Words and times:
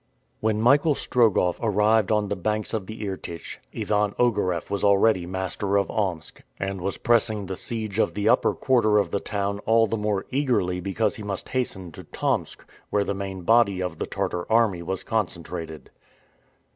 When 0.39 0.59
Michael 0.59 0.95
Strogoff 0.95 1.59
arrived 1.61 2.11
on 2.11 2.27
the 2.29 2.35
banks 2.35 2.73
of 2.73 2.87
the 2.87 3.01
Irtych, 3.07 3.57
Ivan 3.71 4.15
Ogareff 4.17 4.71
was 4.71 4.83
already 4.83 5.27
master 5.27 5.77
of 5.77 5.91
Omsk, 5.91 6.41
and 6.59 6.81
was 6.81 6.97
pressing 6.97 7.45
the 7.45 7.55
siege 7.55 7.99
of 7.99 8.15
the 8.15 8.27
upper 8.27 8.55
quarter 8.55 8.97
of 8.97 9.11
the 9.11 9.19
town 9.19 9.59
all 9.67 9.85
the 9.85 9.97
more 9.97 10.25
eagerly 10.31 10.79
because 10.79 11.17
he 11.17 11.21
must 11.23 11.49
hasten 11.49 11.91
to 11.91 12.03
Tomsk, 12.05 12.67
where 12.89 13.03
the 13.03 13.13
main 13.13 13.43
body 13.43 13.79
of 13.79 13.99
the 13.99 14.07
Tartar 14.07 14.51
army 14.51 14.81
was 14.81 15.03
concentrated. 15.03 15.91